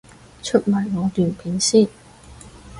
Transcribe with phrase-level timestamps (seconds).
[0.41, 1.87] 出埋我段片先